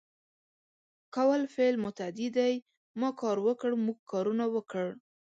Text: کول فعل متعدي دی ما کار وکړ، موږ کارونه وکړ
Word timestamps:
کول 1.15 1.41
فعل 1.53 1.75
متعدي 1.85 2.27
دی 2.37 2.53
ما 2.99 3.09
کار 3.21 3.37
وکړ، 3.47 3.71
موږ 3.85 3.97
کارونه 4.11 4.45
وکړ 4.55 4.85